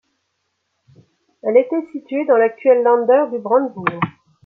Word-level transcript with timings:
Elle 1.43 1.57
était 1.57 1.85
située, 1.93 2.25
dans 2.25 2.35
l’actuel 2.35 2.81
Länder 2.81 3.25
du 3.31 3.37
Brandebourg. 3.37 3.99